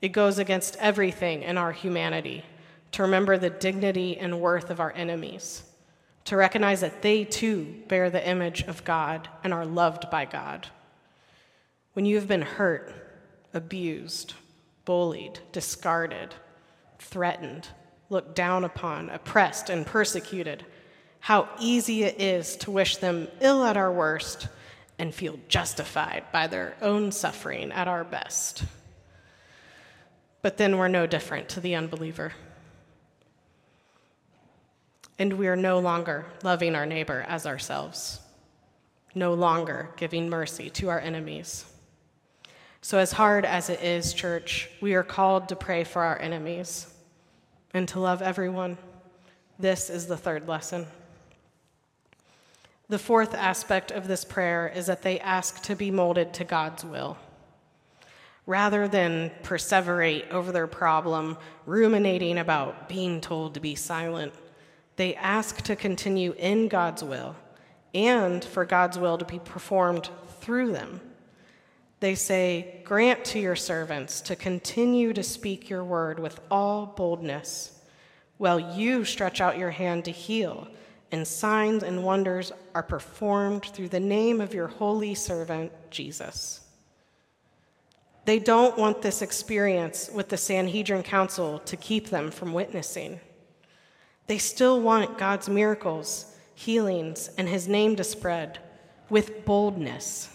It 0.00 0.10
goes 0.10 0.38
against 0.38 0.76
everything 0.76 1.42
in 1.42 1.58
our 1.58 1.72
humanity 1.72 2.44
to 2.92 3.02
remember 3.02 3.36
the 3.36 3.50
dignity 3.50 4.16
and 4.16 4.40
worth 4.40 4.70
of 4.70 4.78
our 4.78 4.92
enemies 4.92 5.64
to 6.24 6.36
recognize 6.36 6.80
that 6.80 7.02
they 7.02 7.24
too 7.24 7.82
bear 7.88 8.10
the 8.10 8.28
image 8.28 8.62
of 8.62 8.84
God 8.84 9.28
and 9.42 9.52
are 9.52 9.66
loved 9.66 10.10
by 10.10 10.24
God. 10.24 10.68
When 11.94 12.04
you 12.04 12.16
have 12.16 12.28
been 12.28 12.42
hurt, 12.42 12.92
abused, 13.52 14.34
bullied, 14.84 15.40
discarded, 15.52 16.34
threatened, 16.98 17.68
looked 18.10 18.36
down 18.36 18.64
upon, 18.64 19.10
oppressed, 19.10 19.70
and 19.70 19.86
persecuted, 19.86 20.64
how 21.20 21.48
easy 21.60 22.02
it 22.02 22.20
is 22.20 22.56
to 22.56 22.70
wish 22.70 22.96
them 22.96 23.28
ill 23.40 23.64
at 23.64 23.76
our 23.76 23.92
worst 23.92 24.48
and 24.98 25.14
feel 25.14 25.38
justified 25.48 26.24
by 26.32 26.46
their 26.46 26.74
own 26.82 27.12
suffering 27.12 27.72
at 27.72 27.88
our 27.88 28.04
best. 28.04 28.64
But 30.42 30.56
then 30.56 30.78
we're 30.78 30.88
no 30.88 31.06
different 31.06 31.48
to 31.50 31.60
the 31.60 31.74
unbeliever 31.74 32.32
and 35.20 35.34
we 35.34 35.48
are 35.48 35.56
no 35.56 35.78
longer 35.78 36.24
loving 36.42 36.74
our 36.74 36.86
neighbor 36.86 37.26
as 37.28 37.46
ourselves, 37.46 38.20
no 39.14 39.34
longer 39.34 39.90
giving 39.98 40.30
mercy 40.30 40.70
to 40.70 40.88
our 40.88 40.98
enemies. 40.98 41.66
So, 42.80 42.96
as 42.96 43.12
hard 43.12 43.44
as 43.44 43.68
it 43.68 43.82
is, 43.82 44.14
church, 44.14 44.70
we 44.80 44.94
are 44.94 45.02
called 45.02 45.50
to 45.50 45.56
pray 45.56 45.84
for 45.84 46.02
our 46.02 46.18
enemies 46.18 46.86
and 47.74 47.86
to 47.88 48.00
love 48.00 48.22
everyone. 48.22 48.78
This 49.58 49.90
is 49.90 50.06
the 50.06 50.16
third 50.16 50.48
lesson. 50.48 50.86
The 52.90 52.98
fourth 52.98 53.34
aspect 53.34 53.92
of 53.92 54.08
this 54.08 54.24
prayer 54.24 54.66
is 54.74 54.86
that 54.86 55.02
they 55.02 55.20
ask 55.20 55.62
to 55.62 55.76
be 55.76 55.92
molded 55.92 56.34
to 56.34 56.44
God's 56.44 56.84
will. 56.84 57.16
Rather 58.46 58.88
than 58.88 59.30
perseverate 59.44 60.28
over 60.30 60.50
their 60.50 60.66
problem, 60.66 61.38
ruminating 61.66 62.36
about 62.36 62.88
being 62.88 63.20
told 63.20 63.54
to 63.54 63.60
be 63.60 63.76
silent, 63.76 64.32
they 64.96 65.14
ask 65.14 65.62
to 65.62 65.76
continue 65.76 66.34
in 66.36 66.66
God's 66.66 67.04
will 67.04 67.36
and 67.94 68.44
for 68.44 68.64
God's 68.64 68.98
will 68.98 69.18
to 69.18 69.24
be 69.24 69.38
performed 69.38 70.10
through 70.40 70.72
them. 70.72 71.00
They 72.00 72.16
say, 72.16 72.80
Grant 72.82 73.24
to 73.26 73.38
your 73.38 73.54
servants 73.54 74.20
to 74.22 74.34
continue 74.34 75.12
to 75.12 75.22
speak 75.22 75.70
your 75.70 75.84
word 75.84 76.18
with 76.18 76.40
all 76.50 76.86
boldness, 76.86 77.78
while 78.38 78.58
you 78.58 79.04
stretch 79.04 79.40
out 79.40 79.58
your 79.58 79.70
hand 79.70 80.06
to 80.06 80.10
heal, 80.10 80.66
and 81.12 81.26
signs 81.26 81.82
and 81.82 82.04
wonders 82.04 82.52
are 82.74 82.82
performed 82.82 83.64
through 83.64 83.88
the 83.88 84.00
name 84.00 84.40
of 84.40 84.54
your 84.54 84.68
holy 84.68 85.14
servant, 85.14 85.72
Jesus. 85.90 86.60
They 88.24 88.38
don't 88.38 88.78
want 88.78 89.02
this 89.02 89.22
experience 89.22 90.10
with 90.12 90.28
the 90.28 90.36
Sanhedrin 90.36 91.02
Council 91.02 91.58
to 91.60 91.76
keep 91.76 92.10
them 92.10 92.30
from 92.30 92.52
witnessing. 92.52 93.20
They 94.26 94.38
still 94.38 94.80
want 94.80 95.18
God's 95.18 95.48
miracles, 95.48 96.26
healings, 96.54 97.30
and 97.36 97.48
his 97.48 97.66
name 97.66 97.96
to 97.96 98.04
spread 98.04 98.60
with 99.08 99.44
boldness. 99.44 100.28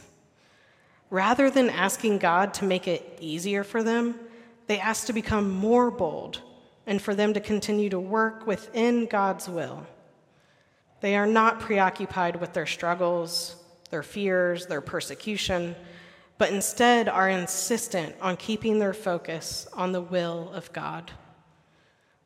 Rather 1.10 1.50
than 1.50 1.70
asking 1.70 2.18
God 2.18 2.54
to 2.56 2.66
make 2.66 2.88
it 2.88 3.18
easier 3.22 3.64
for 3.64 3.84
them, 3.84 4.20
they 4.68 4.80
ask 4.80 5.08
to 5.08 5.14
become 5.14 5.50
more 5.50 5.92
bold 5.92 6.42
and 6.88 7.02
for 7.02 7.16
them 7.16 7.34
to 7.34 7.40
continue 7.40 7.90
to 7.90 8.00
work 8.00 8.46
within 8.46 9.06
God's 9.06 9.48
will. 9.48 9.86
They 11.06 11.18
are 11.18 11.28
not 11.28 11.60
preoccupied 11.60 12.41
with 12.41 12.54
their 12.54 12.65
struggles, 12.65 13.58
their 13.91 14.02
fears, 14.02 14.65
their 14.65 14.82
persecution, 14.82 15.76
but 16.39 16.52
instead 16.52 17.08
are 17.08 17.30
insistent 17.30 18.15
on 18.24 18.38
keeping 18.38 18.80
their 18.80 18.91
focus 18.91 19.68
on 19.74 19.91
the 19.91 20.02
will 20.02 20.52
of 20.52 20.74
God. 20.74 21.12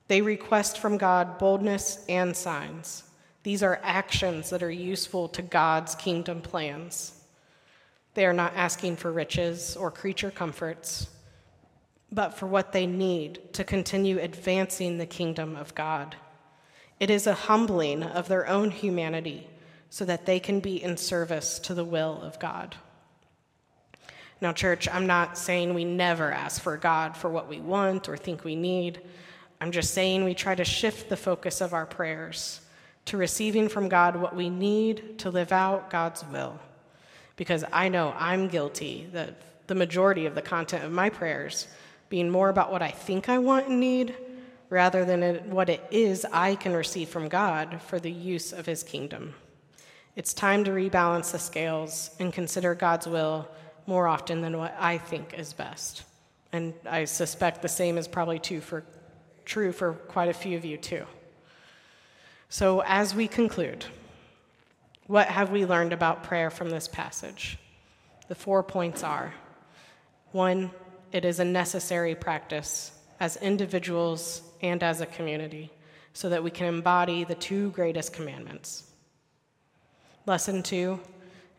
They 0.08 0.22
request 0.22 0.80
from 0.80 0.98
God 0.98 1.38
boldness 1.40 2.06
and 2.08 2.34
signs. 2.34 3.04
These 3.44 3.64
are 3.64 3.82
actions 3.84 4.50
that 4.50 4.64
are 4.64 4.72
useful 4.72 5.28
to 5.28 5.42
God's 5.42 5.94
kingdom 5.96 6.40
plans. 6.40 7.22
They 8.14 8.26
are 8.26 8.32
not 8.32 8.56
asking 8.56 8.96
for 8.96 9.12
riches 9.12 9.76
or 9.76 9.92
creature 9.92 10.32
comforts, 10.32 11.10
but 12.14 12.38
for 12.38 12.48
what 12.48 12.72
they 12.72 12.88
need 12.88 13.52
to 13.56 13.66
continue 13.66 14.20
advancing 14.20 15.00
the 15.00 15.06
kingdom 15.06 15.58
of 15.58 15.76
God. 15.76 16.16
It 17.00 17.10
is 17.10 17.28
a 17.28 17.34
humbling 17.34 18.04
of 18.04 18.28
their 18.28 18.48
own 18.48 18.72
humanity 18.72 19.48
so 19.90 20.06
that 20.06 20.26
they 20.26 20.40
can 20.40 20.60
be 20.60 20.82
in 20.82 20.98
service 20.98 21.60
to 21.60 21.74
the 21.74 21.86
will 21.86 22.22
of 22.22 22.40
God. 22.40 22.76
Now, 24.42 24.54
church, 24.54 24.88
I'm 24.88 25.08
not 25.08 25.38
saying 25.38 25.74
we 25.74 25.86
never 25.86 26.32
ask 26.32 26.62
for 26.62 26.78
God 26.78 27.18
for 27.18 27.30
what 27.30 27.50
we 27.50 27.60
want 27.60 28.08
or 28.08 28.16
think 28.16 28.44
we 28.44 28.56
need. 28.56 29.02
I'm 29.60 29.72
just 29.72 29.94
saying 29.94 30.24
we 30.24 30.34
try 30.34 30.56
to 30.56 30.64
shift 30.64 31.10
the 31.10 31.18
focus 31.18 31.60
of 31.60 31.74
our 31.74 31.86
prayers 31.86 32.62
to 33.06 33.18
receiving 33.18 33.68
from 33.68 33.90
God 33.90 34.16
what 34.16 34.36
we 34.36 34.50
need 34.50 35.20
to 35.20 35.30
live 35.30 35.52
out 35.52 35.90
God's 35.90 36.24
will. 36.26 36.60
Because 37.36 37.66
I 37.72 37.90
know 37.90 38.14
I'm 38.18 38.48
guilty 38.48 39.10
that 39.14 39.68
the 39.68 39.76
majority 39.76 40.26
of 40.26 40.36
the 40.36 40.42
content 40.42 40.84
of 40.84 40.92
my 40.92 41.10
prayers 41.10 41.68
being 42.10 42.30
more 42.30 42.50
about 42.50 42.72
what 42.72 42.82
I 42.82 42.92
think 42.92 43.30
I 43.30 43.38
want 43.40 43.68
and 43.68 43.80
need 43.80 44.16
rather 44.70 45.04
than 45.04 45.50
what 45.50 45.70
it 45.70 45.86
is 45.92 46.26
I 46.32 46.56
can 46.56 46.74
receive 46.74 47.10
from 47.10 47.28
God 47.28 47.82
for 47.82 48.00
the 48.00 48.12
use 48.12 48.54
of 48.54 48.66
his 48.66 48.84
kingdom. 48.84 49.34
It's 50.16 50.34
time 50.34 50.64
to 50.66 50.72
rebalance 50.72 51.32
the 51.32 51.40
scales 51.40 52.12
and 52.20 52.34
consider 52.34 52.76
God's 52.76 53.08
will 53.08 53.48
more 53.88 54.08
often 54.08 54.42
than 54.42 54.58
what 54.58 54.76
I 54.80 54.98
think 54.98 55.34
is 55.38 55.54
best. 55.54 56.04
And 56.52 56.74
I 56.88 57.06
suspect 57.06 57.62
the 57.62 57.68
same 57.68 57.98
is 57.98 58.08
probably 58.08 58.40
true 58.40 58.62
for, 58.62 58.84
true 59.46 59.72
for 59.72 59.94
quite 59.94 60.30
a 60.30 60.34
few 60.34 60.58
of 60.58 60.66
you, 60.66 60.78
too. 60.78 61.06
So, 62.50 62.82
as 62.86 63.14
we 63.14 63.28
conclude, 63.28 63.86
what 65.08 65.28
have 65.28 65.52
we 65.52 65.66
learned 65.66 65.94
about 65.94 66.24
prayer 66.24 66.50
from 66.50 66.70
this 66.70 66.88
passage? 66.88 67.58
The 68.28 68.36
four 68.36 68.64
points 68.64 69.04
are 69.04 69.34
one, 70.32 70.72
it 71.12 71.26
is 71.26 71.40
a 71.40 71.46
necessary 71.46 72.14
practice 72.14 72.92
as 73.20 73.38
individuals 73.38 74.42
and 74.62 74.84
as 74.84 75.02
a 75.02 75.06
community 75.06 75.72
so 76.14 76.30
that 76.30 76.44
we 76.44 76.52
can 76.52 76.68
embody 76.68 77.24
the 77.24 77.36
two 77.36 77.72
greatest 77.72 78.14
commandments. 78.14 78.84
Lesson 80.26 80.64
two, 80.64 81.00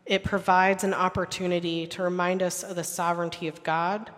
it 0.05 0.23
provides 0.23 0.83
an 0.83 0.93
opportunity 0.93 1.87
to 1.87 2.03
remind 2.03 2.43
us 2.43 2.63
of 2.63 2.75
the 2.75 2.83
sovereignty 2.83 3.47
of 3.47 3.63
God 3.63 4.09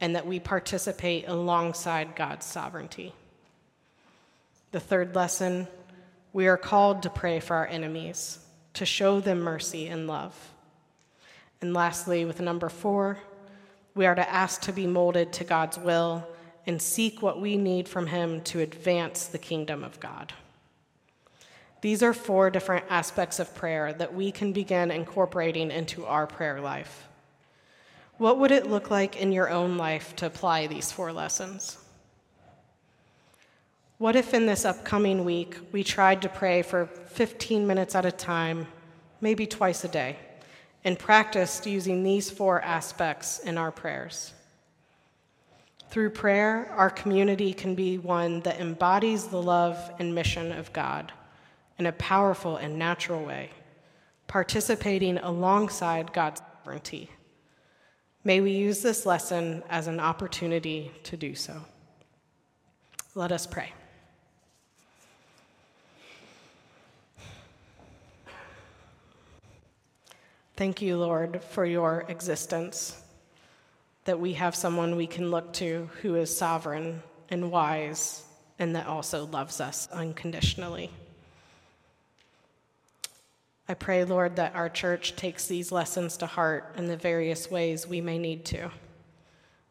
and 0.00 0.16
that 0.16 0.26
we 0.26 0.40
participate 0.40 1.28
alongside 1.28 2.16
God's 2.16 2.46
sovereignty. 2.46 3.14
The 4.72 4.80
third 4.80 5.14
lesson 5.14 5.68
we 6.32 6.48
are 6.48 6.56
called 6.56 7.02
to 7.02 7.10
pray 7.10 7.40
for 7.40 7.56
our 7.56 7.66
enemies, 7.66 8.38
to 8.74 8.86
show 8.86 9.20
them 9.20 9.40
mercy 9.40 9.86
and 9.86 10.06
love. 10.06 10.34
And 11.60 11.74
lastly, 11.74 12.24
with 12.24 12.40
number 12.40 12.68
four, 12.68 13.18
we 13.94 14.06
are 14.06 14.14
to 14.14 14.28
ask 14.28 14.62
to 14.62 14.72
be 14.72 14.86
molded 14.86 15.32
to 15.34 15.44
God's 15.44 15.78
will 15.78 16.26
and 16.66 16.80
seek 16.80 17.22
what 17.22 17.40
we 17.40 17.56
need 17.56 17.88
from 17.88 18.06
Him 18.06 18.40
to 18.42 18.60
advance 18.60 19.26
the 19.26 19.38
kingdom 19.38 19.82
of 19.82 19.98
God. 20.00 20.32
These 21.80 22.02
are 22.02 22.14
four 22.14 22.48
different 22.48 22.84
aspects 22.88 23.40
of 23.40 23.54
prayer 23.54 23.92
that 23.94 24.14
we 24.14 24.30
can 24.30 24.52
begin 24.52 24.90
incorporating 24.90 25.70
into 25.72 26.06
our 26.06 26.28
prayer 26.28 26.60
life. 26.60 27.08
What 28.18 28.38
would 28.38 28.52
it 28.52 28.70
look 28.70 28.90
like 28.90 29.16
in 29.16 29.32
your 29.32 29.50
own 29.50 29.76
life 29.76 30.14
to 30.16 30.26
apply 30.26 30.68
these 30.68 30.92
four 30.92 31.12
lessons? 31.12 31.78
What 33.98 34.14
if 34.14 34.32
in 34.32 34.46
this 34.46 34.64
upcoming 34.64 35.24
week 35.24 35.56
we 35.72 35.82
tried 35.82 36.22
to 36.22 36.28
pray 36.28 36.62
for 36.62 36.86
15 36.86 37.66
minutes 37.66 37.96
at 37.96 38.06
a 38.06 38.12
time, 38.12 38.68
maybe 39.20 39.46
twice 39.46 39.82
a 39.82 39.88
day, 39.88 40.16
and 40.84 40.98
practiced 40.98 41.66
using 41.66 42.02
these 42.02 42.30
four 42.30 42.60
aspects 42.62 43.40
in 43.40 43.58
our 43.58 43.72
prayers? 43.72 44.34
Through 45.92 46.08
prayer, 46.08 46.72
our 46.74 46.88
community 46.88 47.52
can 47.52 47.74
be 47.74 47.98
one 47.98 48.40
that 48.40 48.58
embodies 48.58 49.26
the 49.26 49.42
love 49.42 49.78
and 49.98 50.14
mission 50.14 50.50
of 50.50 50.72
God 50.72 51.12
in 51.78 51.84
a 51.84 51.92
powerful 51.92 52.56
and 52.56 52.78
natural 52.78 53.22
way, 53.22 53.50
participating 54.26 55.18
alongside 55.18 56.14
God's 56.14 56.40
sovereignty. 56.64 57.10
May 58.24 58.40
we 58.40 58.52
use 58.52 58.80
this 58.80 59.04
lesson 59.04 59.62
as 59.68 59.86
an 59.86 60.00
opportunity 60.00 60.90
to 61.02 61.18
do 61.18 61.34
so. 61.34 61.60
Let 63.14 63.30
us 63.30 63.46
pray. 63.46 63.74
Thank 70.56 70.80
you, 70.80 70.96
Lord, 70.96 71.42
for 71.50 71.66
your 71.66 72.06
existence, 72.08 72.96
that 74.04 74.20
we 74.20 74.34
have 74.34 74.54
someone 74.54 74.96
we 74.96 75.06
can 75.06 75.30
look 75.30 75.52
to 75.54 75.88
who 76.02 76.16
is 76.16 76.36
sovereign 76.36 77.02
and 77.28 77.50
wise 77.50 78.24
and 78.58 78.76
that 78.76 78.86
also 78.86 79.26
loves 79.26 79.60
us 79.60 79.88
unconditionally. 79.92 80.90
I 83.68 83.74
pray, 83.74 84.04
Lord, 84.04 84.36
that 84.36 84.54
our 84.54 84.68
church 84.68 85.16
takes 85.16 85.46
these 85.46 85.72
lessons 85.72 86.16
to 86.18 86.26
heart 86.26 86.74
in 86.76 86.86
the 86.86 86.96
various 86.96 87.50
ways 87.50 87.86
we 87.86 88.00
may 88.00 88.18
need 88.18 88.44
to, 88.46 88.70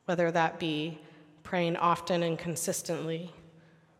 whether 0.05 0.31
that 0.31 0.59
be 0.59 0.97
praying 1.43 1.75
often 1.75 2.23
and 2.23 2.39
consistently, 2.39 3.31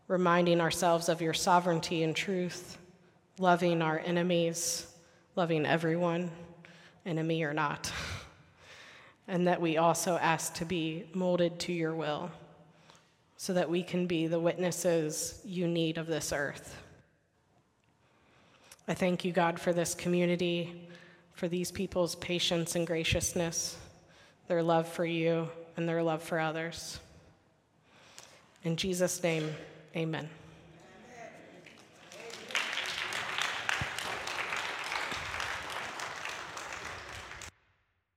reminding 0.08 0.60
ourselves 0.60 1.08
of 1.08 1.22
your 1.22 1.34
sovereignty 1.34 2.02
and 2.02 2.16
truth, 2.16 2.78
loving 3.38 3.82
our 3.82 3.98
enemies, 3.98 4.86
loving 5.36 5.66
everyone, 5.66 6.30
enemy 7.06 7.42
or 7.44 7.52
not, 7.52 7.92
and 9.28 9.46
that 9.46 9.60
we 9.60 9.76
also 9.76 10.16
ask 10.18 10.54
to 10.54 10.64
be 10.64 11.04
molded 11.14 11.58
to 11.60 11.72
your 11.72 11.94
will 11.94 12.30
so 13.36 13.52
that 13.52 13.68
we 13.68 13.82
can 13.82 14.06
be 14.06 14.26
the 14.26 14.38
witnesses 14.38 15.40
you 15.44 15.66
need 15.66 15.98
of 15.98 16.06
this 16.06 16.32
earth. 16.32 16.76
I 18.86 18.94
thank 18.94 19.24
you, 19.24 19.32
God, 19.32 19.58
for 19.60 19.72
this 19.72 19.94
community, 19.94 20.88
for 21.34 21.48
these 21.48 21.70
people's 21.70 22.14
patience 22.16 22.74
and 22.74 22.86
graciousness, 22.86 23.76
their 24.48 24.62
love 24.62 24.88
for 24.88 25.04
you, 25.04 25.48
and 25.76 25.88
their 25.88 26.02
love 26.02 26.22
for 26.22 26.38
others. 26.38 27.00
In 28.64 28.76
Jesus' 28.76 29.22
name, 29.22 29.54
amen. 29.96 30.28